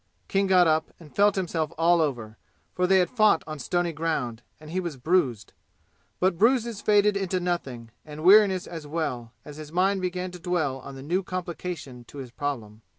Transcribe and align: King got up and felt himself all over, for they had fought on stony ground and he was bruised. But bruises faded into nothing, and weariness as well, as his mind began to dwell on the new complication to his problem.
King 0.27 0.47
got 0.47 0.65
up 0.65 0.89
and 0.99 1.15
felt 1.15 1.35
himself 1.35 1.71
all 1.77 2.01
over, 2.01 2.35
for 2.73 2.87
they 2.87 2.97
had 2.97 3.09
fought 3.11 3.43
on 3.45 3.59
stony 3.59 3.93
ground 3.93 4.41
and 4.59 4.71
he 4.71 4.79
was 4.79 4.97
bruised. 4.97 5.53
But 6.19 6.39
bruises 6.39 6.81
faded 6.81 7.15
into 7.15 7.39
nothing, 7.39 7.91
and 8.03 8.23
weariness 8.23 8.65
as 8.65 8.87
well, 8.87 9.31
as 9.45 9.57
his 9.57 9.71
mind 9.71 10.01
began 10.01 10.31
to 10.31 10.39
dwell 10.39 10.79
on 10.79 10.95
the 10.95 11.03
new 11.03 11.21
complication 11.21 12.03
to 12.05 12.17
his 12.17 12.31
problem. 12.31 12.81